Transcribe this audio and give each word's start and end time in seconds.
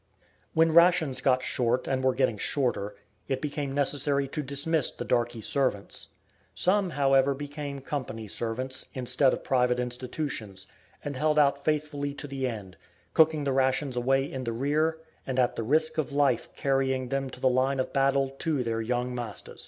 When 0.55 0.73
rations 0.73 1.21
got 1.21 1.43
short 1.43 1.87
and 1.87 2.03
were 2.03 2.15
getting 2.15 2.39
shorter, 2.39 2.95
it 3.27 3.39
became 3.39 3.71
necessary 3.71 4.27
to 4.29 4.41
dismiss 4.41 4.89
the 4.89 5.05
darkey 5.05 5.41
servants. 5.43 6.09
Some, 6.55 6.89
however, 6.89 7.35
became 7.35 7.81
company 7.81 8.27
servants, 8.27 8.87
instead 8.95 9.31
of 9.31 9.43
private 9.43 9.79
institutions, 9.79 10.65
and 11.05 11.15
held 11.15 11.37
out 11.37 11.63
faithfully 11.63 12.15
to 12.15 12.25
the 12.25 12.47
end, 12.47 12.77
cooking 13.13 13.43
the 13.43 13.53
rations 13.53 13.95
away 13.95 14.23
in 14.25 14.43
the 14.43 14.51
rear, 14.53 14.97
and 15.27 15.37
at 15.37 15.55
the 15.55 15.61
risk 15.61 15.99
of 15.99 16.11
life 16.11 16.49
carrying 16.55 17.09
them 17.09 17.29
to 17.29 17.39
the 17.39 17.47
line 17.47 17.79
of 17.79 17.93
battle 17.93 18.31
to 18.39 18.63
their 18.63 18.81
"young 18.81 19.13
mahsters." 19.13 19.59